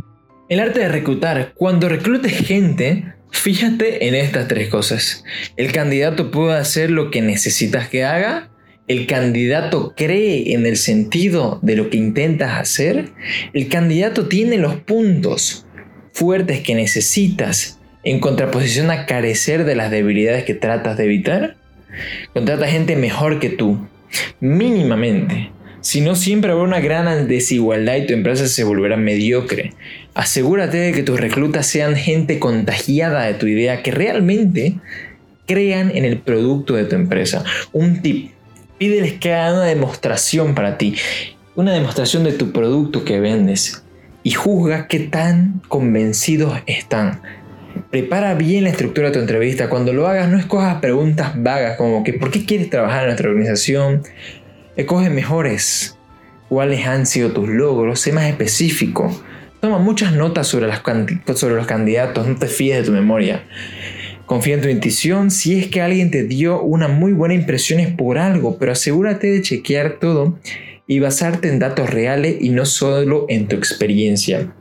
El 0.50 0.60
arte 0.60 0.80
de 0.80 0.90
reclutar. 0.90 1.54
Cuando 1.56 1.90
reclutes 1.90 2.34
gente, 2.34 3.14
fíjate 3.32 4.08
en 4.08 4.16
estas 4.16 4.48
tres 4.48 4.70
cosas. 4.70 5.24
El 5.58 5.72
candidato 5.72 6.32
puede 6.32 6.58
hacer 6.58 6.92
lo 6.92 7.12
que 7.12 7.22
necesitas 7.22 7.88
que 7.88 8.04
haga. 8.04 8.50
El 8.88 9.06
candidato 9.06 9.94
cree 9.96 10.54
en 10.54 10.66
el 10.66 10.76
sentido 10.76 11.60
de 11.62 11.76
lo 11.76 11.92
que 11.92 11.98
intentas 11.98 12.60
hacer. 12.60 13.12
El 13.54 13.68
candidato 13.68 14.28
tiene 14.28 14.58
los 14.58 14.78
puntos 14.78 15.68
fuertes 16.12 16.62
que 16.62 16.74
necesitas 16.74 17.79
en 18.04 18.20
contraposición 18.20 18.92
a 18.92 19.06
carecer 19.06 19.66
de 19.66 19.76
las 19.76 19.92
debilidades 19.92 20.44
que 20.44 20.54
tratas 20.54 20.98
de 20.98 21.06
evitar? 21.06 21.56
Contrata 22.34 22.68
gente 22.68 22.96
mejor 22.96 23.40
que 23.40 23.50
tú, 23.50 23.88
mínimamente. 24.40 25.52
Si 25.82 26.02
no, 26.02 26.16
siempre 26.16 26.52
habrá 26.52 26.64
una 26.64 26.82
gran 26.82 27.28
desigualdad 27.28 27.96
y 27.96 28.06
tu 28.06 28.14
empresa 28.14 28.48
se 28.48 28.64
volverá 28.64 28.98
mediocre. 28.98 29.74
Asegúrate 30.14 30.78
de 30.78 30.92
que 30.92 31.04
tus 31.04 31.20
reclutas 31.20 31.66
sean 31.66 31.96
gente 31.96 32.38
contagiada 32.38 33.24
de 33.24 33.34
tu 33.36 33.48
idea, 33.48 33.82
que 33.82 33.92
realmente 33.92 34.76
crean 35.48 35.92
en 35.96 36.06
el 36.06 36.20
producto 36.20 36.76
de 36.76 36.86
tu 36.86 36.96
empresa. 36.96 37.44
Un 37.72 38.02
tip, 38.02 38.32
pídeles 38.78 39.14
que 39.14 39.34
hagan 39.34 39.56
una 39.56 39.66
demostración 39.66 40.54
para 40.54 40.78
ti, 40.78 40.96
una 41.56 41.74
demostración 41.74 42.24
de 42.24 42.34
tu 42.34 42.52
producto 42.52 43.06
que 43.06 43.20
vendes 43.20 43.84
y 44.22 44.32
juzga 44.32 44.88
qué 44.88 45.00
tan 45.00 45.62
convencidos 45.70 46.60
están 46.68 47.22
prepara 47.90 48.34
bien 48.34 48.64
la 48.64 48.70
estructura 48.70 49.08
de 49.08 49.14
tu 49.14 49.20
entrevista. 49.20 49.70
Cuando 49.70 49.94
lo 49.94 50.08
hagas, 50.08 50.30
no 50.30 50.38
escojas 50.38 50.80
preguntas 50.82 51.32
vagas 51.36 51.78
como 51.78 52.04
que 52.04 52.14
¿por 52.14 52.32
qué 52.32 52.46
quieres 52.46 52.70
trabajar 52.70 53.02
en 53.02 53.08
nuestra 53.08 53.30
organización? 53.30 54.04
Escoge 54.76 55.10
mejores. 55.10 55.98
¿Cuáles 56.48 56.86
han 56.88 57.06
sido 57.06 57.32
tus 57.32 57.48
logros? 57.48 58.00
Sé 58.00 58.12
más 58.12 58.26
específico. 58.26 59.12
Toma 59.60 59.78
muchas 59.78 60.14
notas 60.14 60.48
sobre, 60.48 60.70
sobre 61.36 61.56
los 61.56 61.68
candidatos, 61.68 62.28
no 62.28 62.38
te 62.38 62.48
fíes 62.48 62.78
de 62.78 62.84
tu 62.84 62.92
memoria. 62.92 63.44
Confía 64.26 64.56
en 64.56 64.62
tu 64.62 64.70
intuición. 64.70 65.32
Si 65.32 65.60
es 65.60 65.68
que 65.68 65.82
alguien 65.82 66.12
te 66.12 66.24
dio 66.24 66.62
una 66.62 66.88
muy 66.88 67.14
buena 67.14 67.34
impresión 67.34 67.80
es 67.80 67.94
por 67.94 68.18
algo, 68.18 68.58
pero 68.58 68.72
asegúrate 68.72 69.28
de 69.28 69.42
chequear 69.42 70.00
todo 70.00 70.40
y 70.88 71.00
basarte 71.00 71.50
en 71.50 71.60
datos 71.60 71.90
reales 71.90 72.38
y 72.40 72.50
no 72.50 72.66
solo 72.66 73.26
en 73.30 73.48
tu 73.48 73.56
experiencia. 73.56 74.54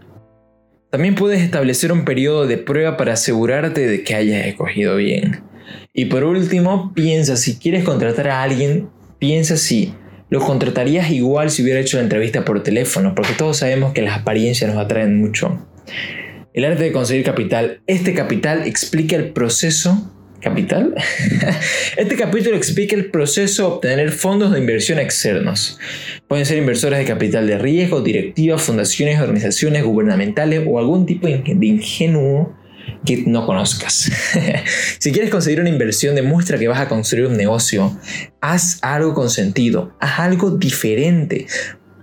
También 0.90 1.14
puedes 1.14 1.42
establecer 1.42 1.92
un 1.92 2.06
periodo 2.06 2.46
de 2.46 2.56
prueba 2.56 2.96
para 2.96 3.12
asegurarte 3.12 3.86
de 3.86 4.04
que 4.04 4.14
hayas 4.14 4.46
escogido 4.46 4.96
bien. 4.96 5.42
Y 5.92 6.06
por 6.06 6.24
último, 6.24 6.92
piensa 6.94 7.36
si 7.36 7.58
quieres 7.58 7.84
contratar 7.84 8.28
a 8.28 8.42
alguien, 8.42 8.88
piensa 9.18 9.58
si 9.58 9.92
lo 10.30 10.40
contratarías 10.40 11.10
igual 11.10 11.50
si 11.50 11.62
hubiera 11.62 11.80
hecho 11.80 11.98
la 11.98 12.04
entrevista 12.04 12.44
por 12.44 12.62
teléfono, 12.62 13.14
porque 13.14 13.34
todos 13.34 13.58
sabemos 13.58 13.92
que 13.92 14.02
las 14.02 14.18
apariencias 14.18 14.72
nos 14.72 14.82
atraen 14.82 15.18
mucho. 15.18 15.66
El 16.54 16.64
arte 16.64 16.84
de 16.84 16.92
conseguir 16.92 17.24
capital. 17.24 17.82
Este 17.86 18.14
capital 18.14 18.66
explica 18.66 19.16
el 19.16 19.30
proceso 19.30 20.10
¿Capital? 20.40 20.94
este 21.96 22.16
capítulo 22.16 22.56
explica 22.56 22.94
el 22.94 23.06
proceso 23.06 23.62
de 23.62 23.68
obtener 23.68 24.12
fondos 24.12 24.52
de 24.52 24.60
inversión 24.60 24.98
externos. 24.98 25.78
Pueden 26.28 26.46
ser 26.46 26.58
inversores 26.58 26.98
de 26.98 27.04
capital 27.04 27.46
de 27.46 27.58
riesgo, 27.58 28.02
directivas, 28.02 28.62
fundaciones, 28.62 29.20
organizaciones 29.20 29.82
gubernamentales 29.82 30.62
o 30.66 30.78
algún 30.78 31.06
tipo 31.06 31.26
de 31.26 31.42
ingenuo 31.66 32.56
que 33.04 33.24
no 33.26 33.46
conozcas. 33.46 34.10
si 34.98 35.12
quieres 35.12 35.30
conseguir 35.30 35.60
una 35.60 35.70
inversión, 35.70 36.14
demuestra 36.14 36.58
que 36.58 36.68
vas 36.68 36.80
a 36.80 36.88
construir 36.88 37.26
un 37.26 37.36
negocio. 37.36 37.98
Haz 38.40 38.78
algo 38.82 39.14
con 39.14 39.30
sentido, 39.30 39.94
haz 40.00 40.20
algo 40.20 40.50
diferente. 40.50 41.46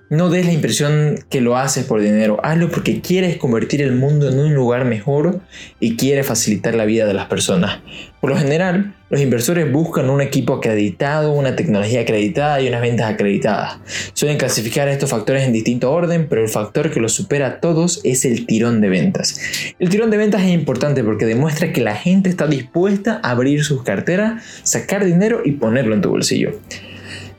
No 0.09 0.29
des 0.29 0.45
la 0.45 0.53
impresión 0.53 1.17
que 1.31 1.41
lo 1.41 1.57
haces 1.57 1.83
por 1.85 1.99
dinero, 1.99 2.39
hazlo 2.43 2.69
porque 2.69 3.01
quieres 3.01 3.37
convertir 3.37 3.81
el 3.81 3.93
mundo 3.93 4.29
en 4.29 4.37
un 4.37 4.53
lugar 4.53 4.85
mejor 4.85 5.41
y 5.79 5.95
quieres 5.95 6.27
facilitar 6.27 6.75
la 6.75 6.85
vida 6.85 7.07
de 7.07 7.15
las 7.15 7.25
personas. 7.25 7.79
Por 8.21 8.29
lo 8.29 8.37
general, 8.37 8.95
los 9.09 9.19
inversores 9.19 9.71
buscan 9.71 10.11
un 10.11 10.21
equipo 10.21 10.53
acreditado, 10.53 11.31
una 11.31 11.55
tecnología 11.55 12.01
acreditada 12.01 12.61
y 12.61 12.67
unas 12.67 12.81
ventas 12.81 13.11
acreditadas. 13.11 13.79
Suelen 14.13 14.37
clasificar 14.37 14.87
estos 14.89 15.09
factores 15.09 15.43
en 15.43 15.53
distinto 15.53 15.91
orden, 15.91 16.27
pero 16.29 16.43
el 16.43 16.49
factor 16.49 16.91
que 16.91 16.99
los 16.99 17.13
supera 17.13 17.47
a 17.47 17.59
todos 17.59 18.01
es 18.03 18.25
el 18.25 18.45
tirón 18.45 18.81
de 18.81 18.89
ventas. 18.89 19.39
El 19.79 19.89
tirón 19.89 20.11
de 20.11 20.17
ventas 20.17 20.43
es 20.43 20.51
importante 20.51 21.03
porque 21.03 21.25
demuestra 21.25 21.73
que 21.73 21.81
la 21.81 21.95
gente 21.95 22.29
está 22.29 22.45
dispuesta 22.45 23.19
a 23.23 23.31
abrir 23.31 23.63
sus 23.63 23.81
carteras, 23.81 24.43
sacar 24.61 25.03
dinero 25.03 25.41
y 25.43 25.53
ponerlo 25.53 25.95
en 25.95 26.01
tu 26.01 26.09
bolsillo. 26.09 26.59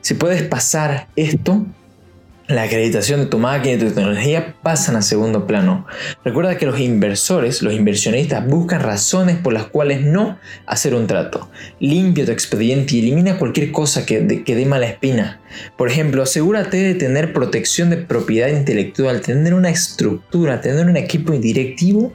Si 0.01 0.15
puedes 0.15 0.41
pasar 0.43 1.07
esto, 1.15 1.65
la 2.47 2.63
acreditación 2.63 3.19
de 3.19 3.25
tu 3.25 3.39
máquina 3.39 3.75
y 3.75 3.77
tu 3.77 3.91
tecnología 3.91 4.55
pasan 4.63 4.95
a 4.95 5.01
segundo 5.01 5.45
plano. 5.45 5.85
Recuerda 6.23 6.57
que 6.57 6.65
los 6.65 6.79
inversores, 6.79 7.61
los 7.61 7.73
inversionistas, 7.73 8.47
buscan 8.47 8.81
razones 8.81 9.37
por 9.37 9.51
las 9.51 9.65
cuales 9.65 10.01
no 10.01 10.39
hacer 10.65 10.95
un 10.95 11.07
trato. 11.07 11.49
Limpia 11.79 12.25
tu 12.25 12.31
expediente 12.31 12.95
y 12.95 12.99
elimina 12.99 13.37
cualquier 13.37 13.71
cosa 13.71 14.05
que, 14.05 14.21
dé 14.21 14.65
mala 14.65 14.87
espina. 14.87 15.41
Por 15.77 15.89
ejemplo, 15.89 16.23
asegúrate 16.23 16.77
de 16.77 16.95
tener 16.95 17.33
protección 17.33 17.89
de 17.89 17.97
propiedad 17.97 18.47
intelectual, 18.47 19.21
tener 19.21 19.53
una 19.53 19.69
estructura, 19.69 20.61
tener 20.61 20.85
un 20.85 20.95
equipo 20.95 21.33
directivo 21.33 22.13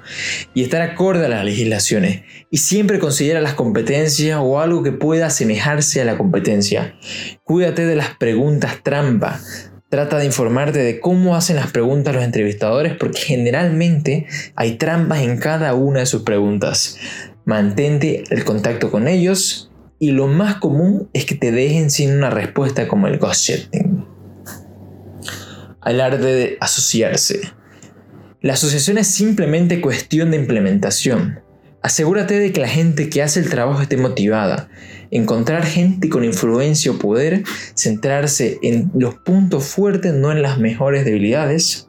y 0.55 0.63
estar 0.63 0.81
acorde 0.81 1.27
a 1.27 1.29
las 1.29 1.45
legislaciones. 1.45 2.23
Y 2.51 2.59
siempre 2.59 2.99
considera 2.99 3.41
las 3.43 3.55
competencias 3.55 4.39
o 4.41 4.61
algo 4.61 4.83
que 4.83 4.93
pueda 4.93 5.27
asemejarse 5.27 6.01
a 6.01 6.05
la 6.07 6.17
competencia. 6.17 6.95
Cuídate 7.45 7.85
de 7.85 7.97
las 7.97 8.17
preguntas 8.17 8.83
trampa 8.83 9.41
Trata 9.93 10.17
de 10.17 10.25
informarte 10.25 10.79
de 10.79 11.01
cómo 11.01 11.37
hacen 11.37 11.57
las 11.57 11.71
preguntas 11.71 12.15
los 12.15 12.25
entrevistadores 12.25 12.97
porque 12.97 13.21
generalmente 13.21 14.27
hay 14.57 14.79
trampas 14.79 15.21
en 15.21 15.37
cada 15.37 15.75
una 15.75 16.01
de 16.01 16.07
sus 16.07 16.23
preguntas. 16.23 16.97
Mantente 17.45 18.25
el 18.31 18.43
contacto 18.47 18.91
con 18.91 19.07
ellos 19.07 19.71
y 19.99 20.13
lo 20.13 20.29
más 20.29 20.55
común 20.55 21.11
es 21.13 21.27
que 21.27 21.35
te 21.35 21.53
dejen 21.53 21.91
sin 21.91 22.11
una 22.17 22.31
respuesta 22.31 22.89
como 22.89 23.07
el 23.07 23.19
ghosting. 23.19 24.07
Al 25.83 26.01
arte 26.01 26.25
de 26.25 26.57
asociarse. 26.59 27.43
La 28.41 28.55
asociación 28.55 28.97
es 28.97 29.09
simplemente 29.09 29.83
cuestión 29.83 30.31
de 30.31 30.39
implementación. 30.39 31.42
Asegúrate 31.83 32.39
de 32.39 32.53
que 32.53 32.61
la 32.61 32.69
gente 32.69 33.09
que 33.09 33.23
hace 33.23 33.41
el 33.41 33.51
trabajo 33.51 33.83
esté 33.83 33.97
motivada. 33.97 34.69
Encontrar 35.11 35.65
gente 35.65 36.09
con 36.09 36.25
influencia 36.25 36.93
o 36.93 36.99
poder, 36.99 37.43
centrarse 37.75 38.59
en 38.63 38.91
los 38.95 39.17
puntos 39.17 39.65
fuertes, 39.65 40.15
no 40.15 40.31
en 40.31 40.43
las 40.43 40.59
mejores 40.59 41.05
debilidades. 41.05 41.89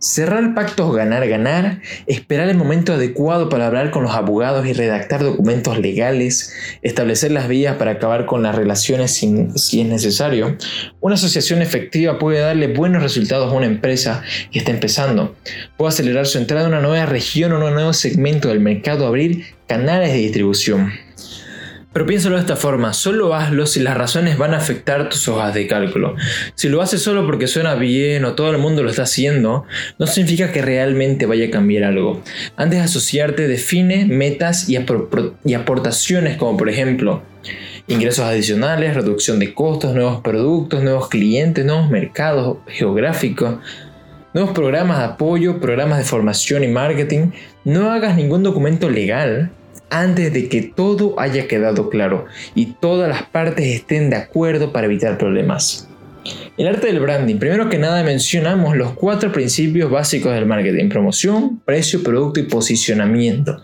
Cerrar 0.00 0.54
pactos 0.54 0.94
ganar-ganar, 0.94 1.80
esperar 2.06 2.48
el 2.48 2.56
momento 2.56 2.92
adecuado 2.92 3.48
para 3.48 3.66
hablar 3.66 3.90
con 3.90 4.04
los 4.04 4.14
abogados 4.14 4.66
y 4.66 4.72
redactar 4.72 5.24
documentos 5.24 5.78
legales, 5.78 6.54
establecer 6.82 7.32
las 7.32 7.48
vías 7.48 7.76
para 7.76 7.92
acabar 7.92 8.24
con 8.26 8.42
las 8.42 8.54
relaciones 8.54 9.12
si 9.12 9.80
es 9.80 9.86
necesario. 9.86 10.56
Una 11.00 11.16
asociación 11.16 11.62
efectiva 11.62 12.18
puede 12.18 12.38
darle 12.40 12.68
buenos 12.68 13.02
resultados 13.02 13.52
a 13.52 13.56
una 13.56 13.66
empresa 13.66 14.22
que 14.52 14.60
está 14.60 14.70
empezando. 14.70 15.34
Puede 15.76 15.88
acelerar 15.88 16.26
su 16.26 16.38
entrada 16.38 16.66
a 16.66 16.68
una 16.68 16.80
nueva 16.80 17.06
región 17.06 17.52
o 17.52 17.66
un 17.66 17.74
nuevo 17.74 17.92
segmento 17.92 18.48
del 18.48 18.60
mercado, 18.60 19.06
abrir 19.06 19.46
canales 19.66 20.12
de 20.12 20.18
distribución. 20.18 21.07
Pero 21.92 22.04
piénsalo 22.04 22.36
de 22.36 22.42
esta 22.42 22.56
forma, 22.56 22.92
solo 22.92 23.34
hazlo 23.34 23.66
si 23.66 23.80
las 23.80 23.96
razones 23.96 24.36
van 24.36 24.52
a 24.52 24.58
afectar 24.58 25.08
tus 25.08 25.26
hojas 25.26 25.54
de 25.54 25.66
cálculo. 25.66 26.16
Si 26.54 26.68
lo 26.68 26.82
haces 26.82 27.02
solo 27.02 27.24
porque 27.24 27.46
suena 27.46 27.74
bien 27.76 28.24
o 28.26 28.34
todo 28.34 28.50
el 28.50 28.58
mundo 28.58 28.82
lo 28.82 28.90
está 28.90 29.02
haciendo, 29.02 29.64
no 29.98 30.06
significa 30.06 30.52
que 30.52 30.60
realmente 30.60 31.24
vaya 31.24 31.46
a 31.46 31.50
cambiar 31.50 31.84
algo. 31.84 32.22
Antes 32.56 32.78
de 32.78 32.84
asociarte, 32.84 33.48
define 33.48 34.04
metas 34.04 34.68
y, 34.68 34.78
y 35.44 35.54
aportaciones 35.54 36.36
como 36.36 36.58
por 36.58 36.68
ejemplo 36.68 37.22
ingresos 37.86 38.26
adicionales, 38.26 38.94
reducción 38.94 39.38
de 39.38 39.54
costos, 39.54 39.94
nuevos 39.94 40.20
productos, 40.20 40.82
nuevos 40.82 41.08
clientes, 41.08 41.64
nuevos 41.64 41.88
mercados 41.88 42.58
geográficos, 42.66 43.60
nuevos 44.34 44.52
programas 44.52 44.98
de 44.98 45.04
apoyo, 45.04 45.58
programas 45.58 45.98
de 45.98 46.04
formación 46.04 46.64
y 46.64 46.68
marketing. 46.68 47.30
No 47.64 47.90
hagas 47.90 48.14
ningún 48.14 48.42
documento 48.42 48.90
legal 48.90 49.50
antes 49.90 50.32
de 50.32 50.48
que 50.48 50.62
todo 50.62 51.18
haya 51.18 51.48
quedado 51.48 51.90
claro 51.90 52.26
y 52.54 52.74
todas 52.80 53.08
las 53.08 53.22
partes 53.24 53.66
estén 53.66 54.10
de 54.10 54.16
acuerdo 54.16 54.72
para 54.72 54.86
evitar 54.86 55.18
problemas. 55.18 55.88
El 56.56 56.66
arte 56.68 56.88
del 56.88 57.00
branding. 57.00 57.36
Primero 57.36 57.68
que 57.68 57.78
nada 57.78 58.02
mencionamos 58.02 58.76
los 58.76 58.92
cuatro 58.92 59.32
principios 59.32 59.90
básicos 59.90 60.34
del 60.34 60.46
marketing. 60.46 60.88
Promoción, 60.88 61.60
precio, 61.64 62.02
producto 62.02 62.40
y 62.40 62.44
posicionamiento. 62.44 63.62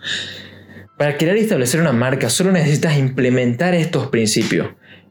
Para 0.97 1.17
crear 1.17 1.37
y 1.37 1.41
establecer 1.41 1.81
una 1.81 1.93
marca 1.93 2.31
solo 2.31 2.53
necesitas 2.53 2.97
implementar 2.97 3.75
estos 3.75 4.07
principios. 4.07 4.69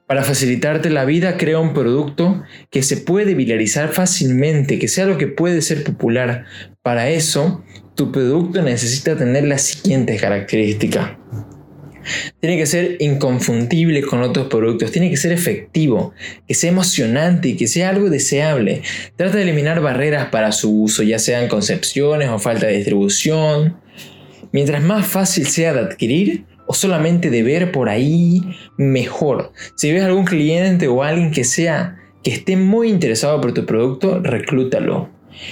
Para 0.07 0.23
facilitarte 0.23 0.89
la 0.89 1.05
vida, 1.05 1.37
crea 1.37 1.59
un 1.59 1.73
producto 1.73 2.43
que 2.69 2.83
se 2.83 2.97
puede 2.97 3.35
viralizar 3.35 3.89
fácilmente, 3.89 4.79
que 4.79 4.87
sea 4.87 5.05
lo 5.05 5.17
que 5.17 5.27
puede 5.27 5.61
ser 5.61 5.83
popular. 5.83 6.45
Para 6.81 7.09
eso, 7.09 7.63
tu 7.95 8.11
producto 8.11 8.61
necesita 8.61 9.15
tener 9.15 9.45
las 9.45 9.61
siguientes 9.61 10.19
características. 10.19 11.11
Tiene 12.39 12.57
que 12.57 12.65
ser 12.65 12.97
inconfundible 12.99 14.01
con 14.01 14.21
otros 14.21 14.47
productos, 14.47 14.91
tiene 14.91 15.09
que 15.09 15.17
ser 15.17 15.31
efectivo, 15.31 16.13
que 16.47 16.53
sea 16.53 16.71
emocionante 16.71 17.49
y 17.49 17.55
que 17.55 17.67
sea 17.67 17.89
algo 17.89 18.09
deseable. 18.09 18.81
Trata 19.15 19.37
de 19.37 19.43
eliminar 19.43 19.79
barreras 19.79 20.27
para 20.29 20.51
su 20.51 20.83
uso, 20.83 21.03
ya 21.03 21.19
sean 21.19 21.47
concepciones 21.47 22.29
o 22.29 22.39
falta 22.39 22.67
de 22.67 22.77
distribución. 22.77 23.77
Mientras 24.51 24.83
más 24.83 25.07
fácil 25.07 25.47
sea 25.47 25.73
de 25.73 25.79
adquirir 25.79 26.45
o 26.67 26.73
solamente 26.73 27.29
de 27.29 27.43
ver 27.43 27.71
por 27.71 27.89
ahí, 27.89 28.41
mejor. 28.77 29.53
Si 29.75 29.91
ves 29.91 30.03
algún 30.03 30.25
cliente 30.25 30.87
o 30.87 31.03
alguien 31.03 31.31
que 31.31 31.43
sea 31.43 31.99
que 32.23 32.31
esté 32.31 32.55
muy 32.55 32.89
interesado 32.89 33.39
por 33.41 33.53
tu 33.53 33.65
producto, 33.65 34.19
reclútalo. 34.19 35.09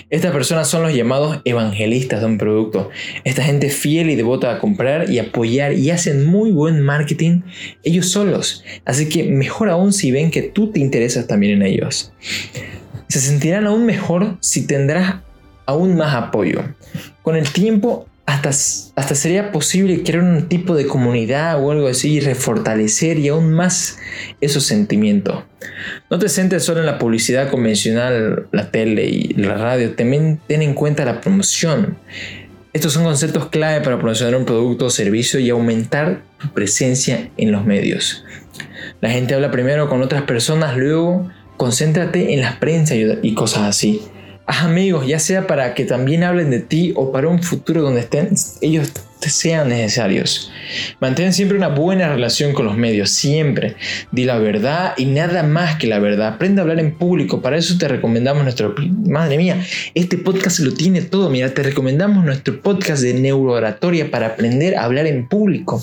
Estas 0.10 0.32
personas 0.32 0.68
son 0.68 0.84
los 0.84 0.94
llamados 0.94 1.40
evangelistas 1.46 2.22
de 2.22 2.26
un 2.26 2.38
producto. 2.38 2.90
Esta 3.24 3.44
gente 3.44 3.70
fiel 3.70 4.10
y 4.10 4.16
devota 4.16 4.54
a 4.54 4.60
comprar 4.60 5.10
y 5.10 5.20
apoyar 5.20 5.74
y 5.74 5.90
hacen 5.90 6.26
muy 6.26 6.52
buen 6.52 6.82
marketing 6.82 7.42
ellos 7.84 8.10
solos. 8.12 8.64
Así 8.86 9.10
que 9.10 9.24
mejor 9.24 9.70
aún 9.70 9.94
si 9.94 10.12
ven 10.12 10.32
que 10.32 10.42
tú 10.42 10.72
te 10.72 10.80
interesas 10.80 11.28
también 11.28 11.54
en 11.54 11.64
ellos. 11.64 12.14
Se 13.08 13.20
sentirán 13.20 13.68
aún 13.68 13.86
mejor 13.86 14.38
si 14.40 14.66
tendrás 14.68 15.16
aún 15.66 15.96
más 15.96 16.14
apoyo. 16.16 16.64
Con 17.22 17.36
el 17.36 17.50
tiempo 17.50 18.08
hasta, 18.32 19.16
sería 19.16 19.52
posible 19.52 20.04
crear 20.04 20.24
un 20.24 20.48
tipo 20.48 20.74
de 20.76 20.88
comunidad 20.88 21.62
o 21.62 21.72
algo 21.72 21.88
así 21.88 22.14
y 22.14 22.20
refortalecer 22.22 23.20
y 23.20 23.28
aún 23.28 23.52
más 23.52 23.98
esos 24.40 24.64
sentimientos. 24.64 25.44
No 26.10 26.18
te 26.18 26.30
centres 26.30 26.64
solo 26.64 26.80
en 26.80 26.86
la 26.86 26.98
publicidad 26.98 27.50
convencional, 27.50 28.48
la 28.52 28.72
tele 28.72 29.06
y 29.06 29.34
la 29.34 29.56
radio, 29.56 29.96
también 29.96 30.40
ten 30.48 30.62
en 30.62 30.74
cuenta 30.74 31.04
la 31.04 31.20
promoción. 31.20 31.98
Estos 32.74 32.94
son 32.94 33.04
conceptos 33.04 33.50
clave 33.50 33.82
para 33.82 33.98
promocionar 33.98 34.36
un 34.36 34.46
producto 34.46 34.86
o 34.86 34.90
servicio 34.90 35.40
y 35.40 35.50
aumentar 35.50 36.22
tu 36.40 36.54
presencia 36.54 37.30
en 37.36 37.52
los 37.52 37.66
medios. 37.66 38.24
La 39.02 39.10
gente 39.10 39.34
habla 39.34 39.52
primero 39.52 39.90
con 39.90 40.02
otras 40.02 40.22
personas, 40.24 40.78
luego 40.78 41.30
concéntrate 41.58 42.34
en 42.34 42.42
la 42.42 42.60
prensa 42.60 42.96
y 42.96 43.34
cosas 43.34 43.64
así. 43.64 44.02
Haz 44.52 44.66
amigos, 44.66 45.08
ya 45.08 45.18
sea 45.18 45.48
para 45.48 45.74
que 45.74 45.86
también 45.86 46.26
hablen 46.26 46.50
de 46.50 46.60
ti 46.60 46.92
o 46.98 47.14
para 47.14 47.30
un 47.30 47.42
futuro 47.42 47.82
donde 47.82 48.02
estén 48.02 48.32
ellos 48.60 48.92
sean 49.22 49.70
necesarios. 49.70 50.52
Mantén 51.00 51.32
siempre 51.32 51.58
una 51.58 51.70
buena 51.70 52.10
relación 52.10 52.52
con 52.52 52.66
los 52.66 52.76
medios, 52.76 53.12
siempre. 53.12 53.78
Di 54.12 54.26
la 54.26 54.40
verdad 54.40 54.94
y 54.98 55.06
nada 55.06 55.44
más 55.44 55.78
que 55.78 55.88
la 55.88 56.00
verdad. 56.00 56.34
Aprende 56.34 56.60
a 56.60 56.64
hablar 56.64 56.82
en 56.82 56.98
público, 56.98 57.42
para 57.42 57.56
eso 57.56 57.78
te 57.78 57.88
recomendamos 57.88 58.44
nuestro... 58.44 58.76
Madre 59.08 59.38
mía, 59.38 59.66
este 59.94 60.18
podcast 60.18 60.60
lo 60.60 60.74
tiene 60.74 61.02
todo. 61.02 61.30
Mira, 61.30 61.54
te 61.54 61.64
recomendamos 61.64 62.26
nuestro 62.26 62.62
podcast 62.62 63.04
de 63.04 63.14
neurooratoria 63.14 64.12
para 64.12 64.28
aprender 64.28 64.76
a 64.76 64.84
hablar 64.84 65.08
en 65.08 65.30
público. 65.30 65.82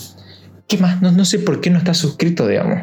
¿Qué 0.67 0.77
más? 0.77 1.01
No, 1.01 1.11
no 1.11 1.25
sé 1.25 1.39
por 1.39 1.63
qué 1.63 1.71
no 1.71 1.79
estás 1.79 1.97
suscrito, 1.97 2.47
digamos. 2.47 2.83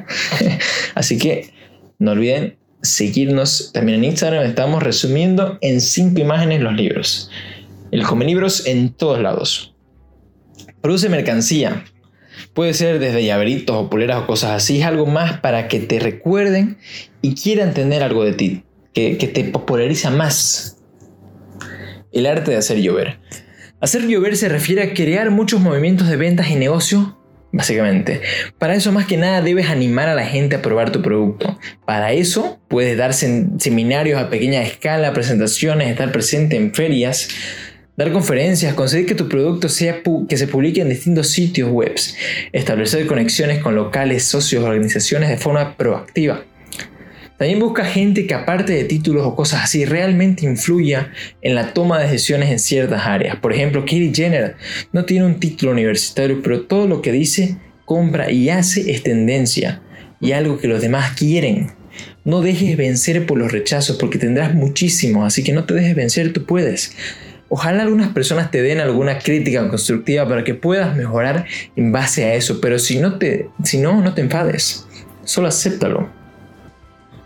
Así 0.96 1.20
que 1.20 1.54
no 2.00 2.13
olviden 2.13 2.58
seguirnos 2.86 3.72
también 3.74 4.00
en 4.00 4.06
Instagram. 4.06 4.46
Estamos 4.46 4.82
resumiendo 4.82 5.58
en 5.62 5.82
cinco 5.82 6.22
imágenes 6.22 6.62
los 6.62 6.74
libros. 6.74 7.30
El 7.92 8.04
come 8.04 8.25
libros 8.25 8.65
en 8.65 8.94
todos 8.94 9.20
lados. 9.22 9.75
Produce 10.82 11.10
mercancía. 11.10 11.84
Puede 12.54 12.74
ser 12.74 13.00
desde 13.00 13.25
llaveritos 13.25 13.75
o 13.75 13.89
poleras 13.89 14.24
o 14.24 14.27
cosas 14.27 14.51
así. 14.51 14.80
Es 14.80 14.86
algo 14.86 15.06
más 15.06 15.39
para 15.39 15.68
que 15.68 15.80
te 15.80 16.00
recuerden 16.00 16.77
y 17.22 17.36
quieran 17.36 17.74
tener 17.74 18.04
algo 18.04 18.24
de 18.24 18.34
ti. 18.34 18.63
Que, 18.94 19.18
que 19.18 19.27
te 19.27 19.44
populariza 19.44 20.10
más. 20.10 20.77
El 22.13 22.25
arte 22.27 22.51
de 22.51 22.58
hacer 22.58 22.82
llover. 22.82 23.20
Hacer 23.82 24.08
llover 24.08 24.38
se 24.38 24.48
refiere 24.48 24.84
a 24.84 24.94
crear 24.94 25.32
muchos 25.32 25.60
movimientos 25.60 26.08
de 26.08 26.15
ventas 26.15 26.50
y 26.50 26.56
negocio 26.56 27.18
básicamente. 27.55 28.21
Para 28.59 28.75
eso 28.75 28.91
más 28.91 29.05
que 29.05 29.15
nada 29.15 29.41
debes 29.41 29.69
animar 29.69 30.09
a 30.09 30.15
la 30.15 30.25
gente 30.25 30.57
a 30.57 30.62
probar 30.62 30.91
tu 30.91 31.01
producto. 31.01 31.57
Para 31.85 32.12
eso 32.12 32.59
puedes 32.67 32.97
dar 32.97 33.13
seminarios 33.13 34.21
a 34.21 34.29
pequeña 34.29 34.62
escala, 34.62 35.13
presentaciones, 35.13 35.89
estar 35.89 36.12
presente 36.12 36.57
en 36.57 36.74
ferias, 36.74 37.29
dar 37.95 38.12
conferencias, 38.12 38.74
conseguir 38.74 39.05
que 39.05 39.15
tu 39.15 39.29
producto 39.29 39.69
sea 39.69 40.01
que 40.27 40.38
se 40.38 40.47
publique 40.47 40.81
en 40.81 40.89
distintos 40.89 41.29
sitios 41.29 41.69
web, 41.71 41.95
establecer 42.51 43.07
conexiones 43.07 43.59
con 43.59 43.74
locales, 43.74 44.25
socios, 44.25 44.63
organizaciones 44.63 45.29
de 45.29 45.38
forma 45.38 45.77
proactiva. 45.77 46.43
También 47.38 47.60
busca 47.60 47.84
gente 47.84 48.27
que 48.27 48.34
aparte 48.34 48.74
de 48.74 48.86
títulos 48.86 49.25
o 49.25 49.36
cosas 49.36 49.63
así 49.63 49.84
realmente 49.84 50.46
influya 50.46 51.12
en 51.42 51.56
la 51.56 51.74
toma 51.74 52.00
de 52.00 52.06
decisiones 52.06 52.50
en 52.50 52.60
ciertas 52.60 53.06
áreas. 53.06 53.36
Por 53.38 53.51
ejemplo, 53.51 53.82
Katie 53.82 54.13
Jenner 54.13 54.56
no 54.94 55.04
tiene 55.04 55.25
un 55.25 55.39
título 55.39 55.74
universitario, 55.74 56.42
pero 56.42 56.62
todo 56.62 56.88
lo 56.88 57.01
que 57.01 57.12
dice, 57.12 57.58
compra 57.84 58.32
y 58.32 58.50
hace 58.50 58.89
es 58.92 59.04
tendencia 59.04 59.82
y 60.22 60.32
algo 60.32 60.58
que 60.58 60.70
los 60.70 60.82
demás 60.82 61.12
quieren. 61.18 61.72
No 62.24 62.42
dejes 62.42 62.77
vencer 62.77 63.25
por 63.25 63.38
los 63.38 63.51
rechazos 63.51 63.98
porque 63.98 64.18
tendrás 64.18 64.54
muchísimos, 64.54 65.25
así 65.25 65.44
que 65.44 65.51
no 65.51 65.65
te 65.65 65.74
dejes 65.74 65.96
vencer, 65.96 66.32
tú 66.32 66.46
puedes. 66.46 66.96
Ojalá 67.50 67.84
algunas 67.84 68.10
personas 68.10 68.50
te 68.50 68.62
den 68.62 68.80
alguna 68.80 69.20
crítica 69.20 69.68
constructiva 69.68 70.27
para 70.27 70.44
que 70.44 70.56
puedas 70.56 70.96
mejorar 70.96 71.46
en 71.75 71.92
base 71.92 72.24
a 72.25 72.34
eso, 72.34 72.60
pero 72.62 72.80
si 72.80 72.98
no 72.98 73.20
te, 73.20 73.50
si 73.63 73.77
no, 73.77 74.01
no 74.01 74.13
te 74.13 74.22
enfades, 74.22 74.88
solo 75.25 75.50
acéptalo. 75.50 76.14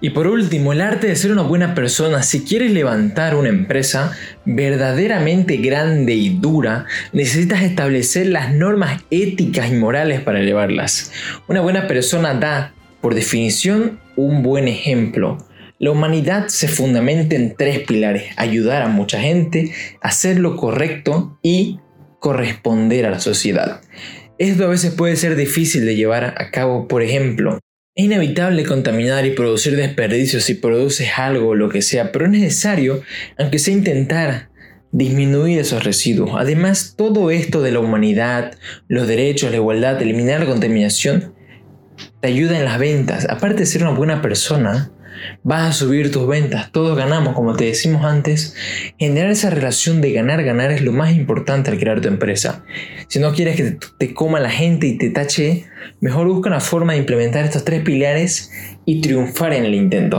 Y 0.01 0.11
por 0.11 0.27
último, 0.27 0.71
el 0.71 0.79
arte 0.79 1.07
de 1.07 1.15
ser 1.15 1.31
una 1.31 1.41
buena 1.41 1.75
persona. 1.75 2.23
Si 2.23 2.45
quieres 2.45 2.71
levantar 2.71 3.35
una 3.35 3.49
empresa 3.49 4.13
verdaderamente 4.45 5.57
grande 5.57 6.13
y 6.13 6.29
dura, 6.29 6.85
necesitas 7.11 7.63
establecer 7.63 8.27
las 8.27 8.53
normas 8.53 9.03
éticas 9.11 9.69
y 9.69 9.75
morales 9.75 10.21
para 10.21 10.39
elevarlas. 10.39 11.11
Una 11.49 11.59
buena 11.59 11.87
persona 11.87 12.33
da, 12.33 12.73
por 13.01 13.13
definición, 13.13 13.99
un 14.15 14.41
buen 14.41 14.69
ejemplo. 14.69 15.37
La 15.79 15.91
humanidad 15.91 16.47
se 16.47 16.69
fundamenta 16.69 17.35
en 17.35 17.55
tres 17.55 17.79
pilares. 17.79 18.23
Ayudar 18.37 18.83
a 18.83 18.87
mucha 18.87 19.19
gente, 19.19 19.73
hacer 20.01 20.39
lo 20.39 20.55
correcto 20.55 21.37
y 21.41 21.79
corresponder 22.19 23.05
a 23.05 23.11
la 23.11 23.19
sociedad. 23.19 23.81
Esto 24.37 24.63
a 24.63 24.69
veces 24.69 24.93
puede 24.93 25.17
ser 25.17 25.35
difícil 25.35 25.85
de 25.85 25.97
llevar 25.97 26.35
a 26.37 26.51
cabo, 26.51 26.87
por 26.87 27.01
ejemplo, 27.01 27.59
es 27.99 28.05
inevitable 28.05 28.63
contaminar 28.63 29.25
y 29.25 29.31
producir 29.31 29.75
desperdicios 29.75 30.43
si 30.43 30.53
produces 30.53 31.09
algo 31.17 31.53
lo 31.53 31.67
que 31.67 31.81
sea, 31.81 32.13
pero 32.13 32.25
es 32.25 32.31
necesario, 32.31 33.01
aunque 33.37 33.59
sea 33.59 33.73
intentar, 33.73 34.49
disminuir 34.93 35.59
esos 35.59 35.83
residuos. 35.83 36.31
Además, 36.35 36.93
todo 36.97 37.29
esto 37.29 37.61
de 37.61 37.73
la 37.73 37.81
humanidad, 37.81 38.57
los 38.87 39.05
derechos, 39.05 39.51
la 39.51 39.57
igualdad, 39.57 40.01
eliminar 40.01 40.39
la 40.39 40.45
contaminación, 40.45 41.33
te 42.21 42.29
ayuda 42.29 42.57
en 42.57 42.63
las 42.63 42.79
ventas. 42.79 43.27
Aparte 43.29 43.59
de 43.59 43.65
ser 43.65 43.81
una 43.83 43.91
buena 43.91 44.21
persona, 44.21 44.91
vas 45.43 45.69
a 45.69 45.73
subir 45.73 46.11
tus 46.11 46.27
ventas, 46.27 46.71
todos 46.71 46.97
ganamos, 46.97 47.33
como 47.33 47.55
te 47.55 47.65
decimos 47.65 48.03
antes. 48.05 48.55
Generar 48.97 49.31
esa 49.31 49.49
relación 49.49 50.01
de 50.01 50.11
ganar-ganar 50.11 50.71
es 50.71 50.81
lo 50.81 50.91
más 50.91 51.15
importante 51.15 51.71
al 51.71 51.79
crear 51.79 52.01
tu 52.01 52.07
empresa. 52.07 52.63
Si 53.07 53.19
no 53.19 53.33
quieres 53.33 53.55
que 53.55 53.77
te, 53.97 54.13
coma 54.13 54.39
la 54.39 54.49
gente 54.49 54.87
y 54.87 54.97
te 54.97 55.09
tache, 55.09 55.65
mejor 56.01 56.27
busca 56.27 56.49
una 56.49 56.59
forma 56.59 56.93
de 56.93 56.99
implementar 56.99 57.45
estos 57.45 57.65
tres 57.65 57.81
pilares 57.83 58.51
y 58.85 59.01
triunfar 59.01 59.53
en 59.53 59.65
el 59.65 59.75
intento. 59.75 60.17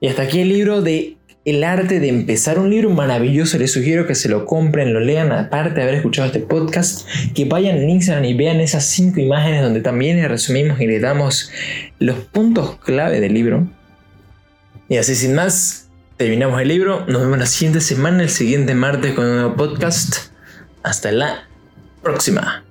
Y 0.00 0.08
hasta 0.08 0.22
aquí 0.22 0.40
el 0.40 0.48
libro 0.48 0.82
de 0.82 1.16
El 1.44 1.62
arte 1.64 2.00
de 2.00 2.08
empezar, 2.08 2.58
un 2.58 2.70
libro 2.70 2.90
maravilloso, 2.90 3.58
les 3.58 3.72
sugiero 3.72 4.06
que 4.06 4.14
se 4.14 4.28
lo 4.28 4.46
compren, 4.46 4.92
lo 4.92 5.00
lean, 5.00 5.32
aparte 5.32 5.74
de 5.74 5.82
haber 5.82 5.94
escuchado 5.96 6.26
este 6.26 6.40
podcast, 6.40 7.06
que 7.34 7.44
vayan 7.44 7.76
en 7.76 7.90
Instagram 7.90 8.24
y 8.24 8.34
vean 8.34 8.60
esas 8.60 8.86
cinco 8.86 9.20
imágenes 9.20 9.62
donde 9.62 9.80
también 9.80 10.16
les 10.16 10.28
resumimos 10.28 10.80
y 10.80 10.86
les 10.86 11.02
damos 11.02 11.50
los 11.98 12.18
puntos 12.18 12.78
clave 12.78 13.20
del 13.20 13.34
libro 13.34 13.68
y 14.92 14.98
así 14.98 15.14
sin 15.14 15.34
más, 15.34 15.88
terminamos 16.18 16.60
el 16.60 16.68
libro. 16.68 17.06
Nos 17.06 17.22
vemos 17.22 17.38
la 17.38 17.46
siguiente 17.46 17.80
semana, 17.80 18.24
el 18.24 18.28
siguiente 18.28 18.74
martes 18.74 19.14
con 19.14 19.24
un 19.24 19.36
nuevo 19.36 19.56
podcast. 19.56 20.16
Hasta 20.82 21.10
la 21.12 21.48
próxima. 22.02 22.61